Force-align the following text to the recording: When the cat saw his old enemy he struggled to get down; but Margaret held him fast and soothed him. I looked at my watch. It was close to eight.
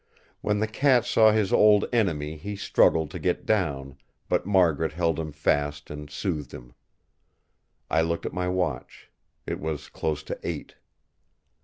When 0.41 0.57
the 0.57 0.67
cat 0.67 1.05
saw 1.05 1.31
his 1.31 1.53
old 1.53 1.85
enemy 1.93 2.35
he 2.35 2.55
struggled 2.55 3.11
to 3.11 3.19
get 3.19 3.45
down; 3.45 3.99
but 4.29 4.47
Margaret 4.47 4.93
held 4.93 5.19
him 5.19 5.31
fast 5.31 5.91
and 5.91 6.09
soothed 6.09 6.53
him. 6.53 6.73
I 7.87 8.01
looked 8.01 8.25
at 8.25 8.33
my 8.33 8.47
watch. 8.47 9.11
It 9.45 9.59
was 9.59 9.89
close 9.89 10.23
to 10.23 10.39
eight. 10.41 10.73